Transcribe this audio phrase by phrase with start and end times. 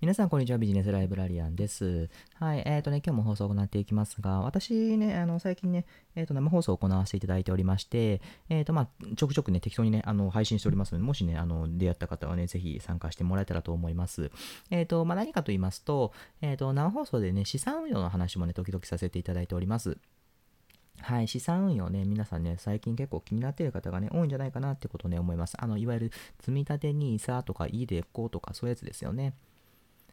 [0.00, 0.56] 皆さん、こんにちは。
[0.56, 2.08] ビジネスライブラリアンです。
[2.38, 2.62] はい。
[2.64, 5.84] えっ、ー、とね、今日も放送を行っていきますが、私ね、あの、最近ね、
[6.16, 14.30] えっ、ー、と、生放送を行わせていただいておりまして、えっ、ー、と、まあ、ちょくちょくね、適当にね、あの、配信しておりますので、もしね、あの、出会った方はね、ぜひ参加してもらえたらと思います。
[14.70, 19.98] えっ、と、まあ、何かと言いますと、えっ、と、生放送でね、資産運用の話もね、時々させていただいております。
[21.02, 25.58] はい、資産運用ね、皆さんね、最近結構気になっている方がね、多いんじゃないかなってことをね、思います。
[25.58, 29.34] あの、いわゆる積立 NISA とか iDeCo とかそういうやつですよね。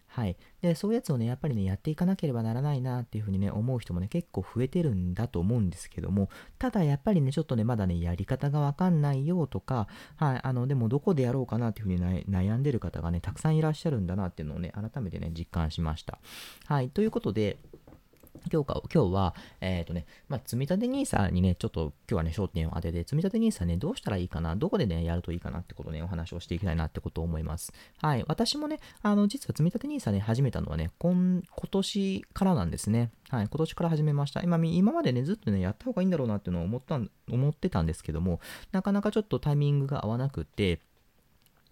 [0.08, 0.38] はい。
[0.62, 16.20] で、そういうやつをね、やっぱりね、やっていかなければならないなっていうふうにね、思う人もね、結構増えてるんだと思うんですけども、ただやっぱりね、ちょっとね、まだね、やり方がわかんないよとか、はい、あの、でもどこでやろうかなっていうふうに悩んでる方がね、たくさんいらっしゃるんだなっていうのをね、改めてね、実感しました。
[16.66, 16.90] はい。
[16.90, 17.58] ということで、
[18.52, 27.74] 今日か今日は、えっ、ー、とね、まあ、積立 NISA にね、ちょっと今日はね、焦点を当てて、積立 NISA ね、どうしたらいいかな、どこでね、やるといいかなってことね、お話をしていきたいなってことを思います。
[28.02, 28.24] はい。
[28.28, 33.12] 私もね、あの、実は積立 NISA ね、始めたのはね、今、今年からなんですね。
[33.30, 33.48] はい。
[33.48, 34.42] 今年から始めました。
[34.42, 38.40] 今、今までね、ずっとね、やった方がいいんだろうなっていうのを思った、思ってたんですけども、
[38.72, 40.80] なかなかちょっとタイミングが合わなくて、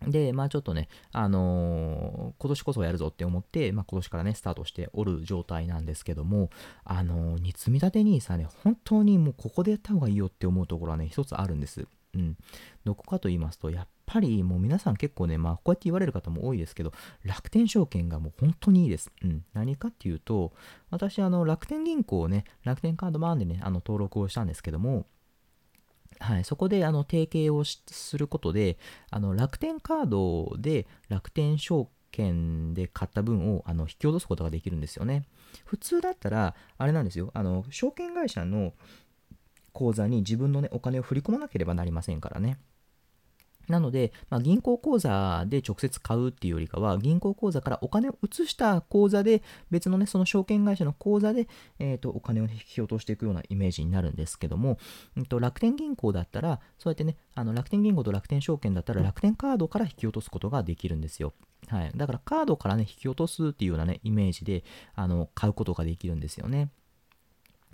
[0.08, 6.50] で、まあちょっとね、あのー、今年こそやるぞって思って、まあ今年からね、スタートしておる状態なんですけども、
[6.84, 11.88] あのー、に積み立て NISA ね、本当にもうここでやった方がいいよって思うところはね、一つあるんです。
[12.16, 12.38] うん。
[12.84, 19.12] どこかと言いますと、やっぱりもう皆さん結構ね、まあこうやって言われる方も多いですけど、楽天証券がもう本当にいいです。
[19.24, 19.46] うん。
[19.54, 20.54] 何かっていうと、
[20.90, 25.06] 私、あの、楽天銀行をね、楽天カード版でね、あの、登録をしたんですけども、
[26.20, 28.78] はい、そこであの提携をすることで、
[29.12, 35.26] あの楽天カードで楽天証券で買った分をあの引き落とすことができるんですよね。
[35.66, 38.74] 普通だったら、あれなんですよ、あの証券会社の
[39.74, 42.58] 口座に自分の、ね、お金を振り込まなければなりませんからね。
[43.68, 49.42] なので、まあ、銀行口座で直接買うっていうよりかは、銀行口座からお金を移した口座で、
[49.72, 51.48] 別のね、その証券会社の口座で、
[51.80, 54.78] えーと、お金を引き落としていくようなイメージになるんですけども、
[55.18, 61.34] うんと、楽天銀行だったら、そうやってね、あの楽天銀行と楽天証券だったら楽天カードから引き落とすことができるんですよ。
[61.68, 61.92] はい。
[61.96, 64.64] だからカードからね、引き落とすっていうようなね、イメージで、
[64.94, 66.70] あの、買うことができるんですよね。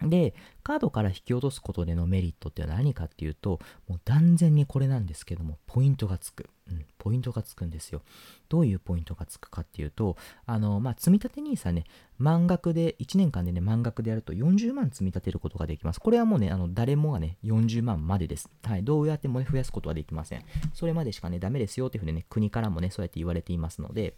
[0.04, 6.50] で、カードから引き落とすことでのメリットって何かっていうと、もう断然にこれなんですけども、ポイントがつく。
[6.70, 8.02] うん、ポイントがつくんですよ。
[8.48, 11.84] どういうポイントがつくかっていうと、あの、まあ、積立 NISA ね、
[12.18, 16.00] 満額で、1年間でね、満額でやると40万積み立てることができます。
[16.00, 18.50] これはもうね、あの、誰もがね、40万までです。
[18.64, 20.46] はい、どうやってもね、増やすことはできません。
[20.74, 24.16] それまでしかね、ダメですよっていうふうにね、国からもね、そうやって言われていますので、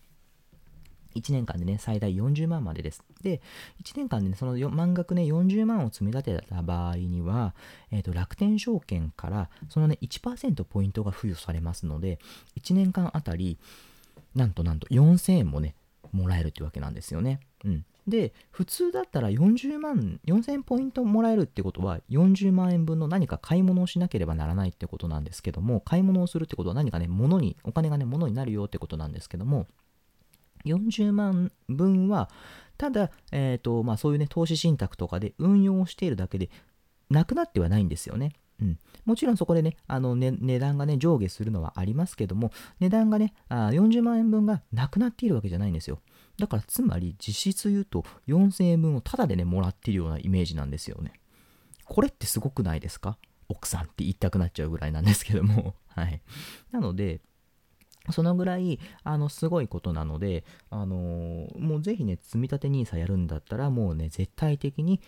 [1.15, 3.03] 1年間でね、最大40万までです。
[3.21, 3.41] で、
[3.83, 7.53] 1年間でね、その満額ね、40万を積み立てた場合には、
[7.91, 12.19] えっ、ー、と、楽天証券から、そのね、1%ポイントが付与されますので、
[12.59, 13.57] 1年間あたり、
[14.35, 15.75] なんとなんと4000円もね、
[16.11, 17.39] もらえるってわけなんですよね。
[17.65, 17.85] うん。
[18.07, 29.67] で、普通だったら40万、4000ポイントもらえるってことは、40万円分の何か買い物をしなければならないってことなんですけども、買い物をするってことは何かね、物に、お金がね、物になるよってことなんですけども、
[30.65, 32.29] 40万分は、
[32.77, 36.49] ただ、えーとまあ、そういうね、投資信託とかで運用をしているだけで、
[37.09, 38.33] なくなってはないんですよね。
[38.61, 45.99] うん、もちろんそこでね、あのね値段がね、上下するのはありますけども、値段がねあ、40万円分がなくなっているわけじゃないんですよ。
[46.37, 51.13] だから、つまり実質言うと、4000円分をタダでね、もらっているようなイメージなんですよね。
[51.85, 53.17] これってすごくないですか？
[53.49, 55.75] 奥さんって言いたくなっちゃうぐらいなんですけども。
[55.89, 56.21] はい。
[56.71, 57.21] なので、
[58.11, 64.99] そのぐらい、あの、すごいことなので、あのー、もうぜひね、積み立て NISA やるんだったら、もうね、絶対的に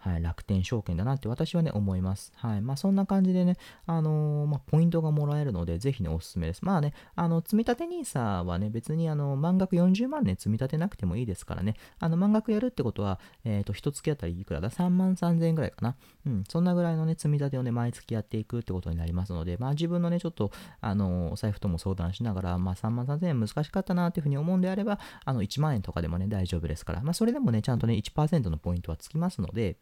[0.00, 2.32] はい、楽天証券だなって私はね、思います。
[2.36, 2.62] はい。
[2.62, 3.56] まあ、そんな感じでね、
[3.86, 6.64] あのー、まあ、ポイントがもらえるので、ぜひね、おすすめです。
[6.64, 15.96] まあね、あの、積立 NISA はね、別にあの、満額40万ね、積み立てなくてもいいですからね、あの、満額やるってことは、えっ、ー、と、一月あたりいくらだ ?3 万3000円ぐらいかな。
[16.26, 20.50] うん、そんなぐらいのね、積み立てをね、毎月やっていくってことになりますので、まあ、自分のね、ちょっと、
[20.80, 29.76] あの、お財布とも相談しながら、まあ、3万3000円難しかったなっていうふうに思うんであれば、あの、1万円とかでもね、大丈夫ですから、まあ、それでもね、ちゃんとね、1%のポイントはつきますので、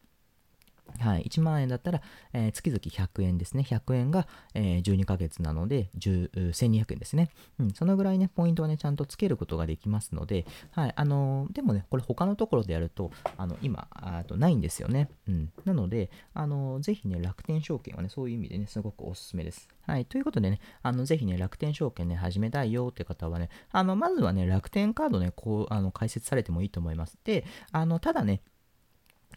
[1.01, 2.03] はい、1万円だったら、
[2.33, 3.65] えー、月々100円ですね。
[3.69, 7.31] 100円が、えー、12ヶ月なので、1200円ですね。
[7.59, 15.09] うん、そのぐらいね、ポイントはね、ちゃんとつけることができますので、はい、あのー、でもね、これ他のところでやると、あの、今、あとないんですよね。
[15.29, 15.53] うん。
[15.65, 19.69] なので、あのー、ぜひね、楽天証券はね、そういう意味でね、すごくおすすめです。
[19.87, 20.05] はい。
[20.05, 27.19] ということでね、あの、ぜひね、楽天証券ね、始めたいよって方はね、あの、まずはね、楽天カードね、こう、あの、解説されてもいいと思います。
[27.25, 28.43] で、あの、ただね、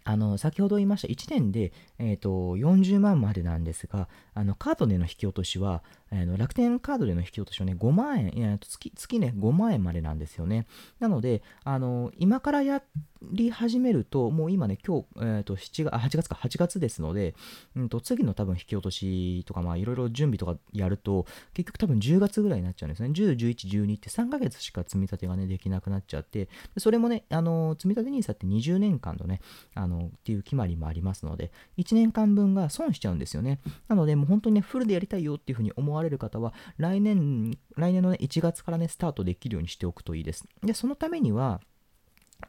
[0.04, 10.68] あの、先ほど言いました、1年で、えーと、40万までなんですが、あのカードでの引き落としは、えー、の楽天カードでの引き落としはね、5万円、いや月月ね、5万円までなんですよね。
[11.00, 12.84] なので、あの今からや
[13.32, 17.36] り始めると、もう今ね、今日、えー、と7月、8月か、8月ですので、
[17.76, 23.10] うん、と次の多分引き落としとか、まあいろいろ準備とかやると、結局多分10月ぐらいになっちゃうんですね。
[23.10, 29.40] 10、11、12って3ヶ月しか積み立てがね、できなくなっちゃって、それもね、あの積み立て NISA って20年間のね、
[29.76, 33.60] あのっていう決まりもありますので、1年間分が損しちゃうんですよね。
[33.88, 40.46] なので、もう本当にね、フルでやりたいよっていうふうに思われる方は、来年、来年のね、1月からね、スタートできるようにしておくといいです。
[40.64, 41.62] で、そのためには、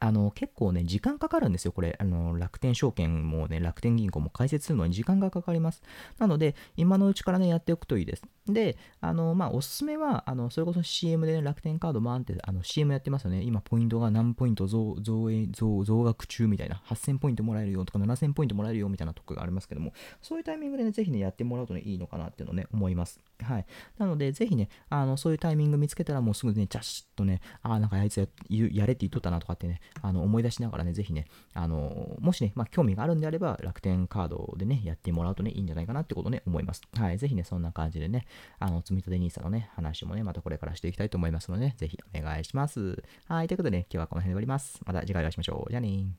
[0.00, 1.96] あの結構ね、時間かかるんですよ、これ。
[1.98, 5.82] あの楽天証券もね、楽天銀行も開設するのに時間がかかります。
[6.18, 8.22] なので、今のうちからね、やっておくといいです。
[8.46, 13.42] で、あの、まあ、おすすめは、あの、それこそ CM で、ね、楽天カードバーンって、あの、CM やってますよね。
[13.42, 23.20] 今、ポイントが何ポイント増増増増額中みたいな、8000ポイントもらえるよとか、7000ポイントもらえるよみたいなとこがありますけども、そういうタイミングでね、ぜひね、やってもらうとね、いいのかなっていうのね、思います。
[23.42, 23.66] はい。
[23.98, 36.82] なので、ぜひね、あの、そういうタイミング見つけたら、もうすぐね、ジャシッとね、ああ、なんかあいつややれって言っとったなとかってね、あの、思い出しながらね、ぜひね、あの、もしね、まあ、興味があるんであれば、楽天カードでね、やってもらうとね、いいんじゃないかなってことね、思います。
[36.94, 37.18] はい。
[37.18, 38.26] ぜひね、そんな感じでね、
[38.58, 43.02] あの、積み立て NISA のね、話もね、またこれからしていきたいと思いますので、ね、ぜひお願いします。
[43.26, 43.48] はい。
[43.48, 44.80] ということでね、今日はこの辺で終わります。
[44.84, 45.70] また次回お会いしましょう。
[45.70, 46.16] じゃあね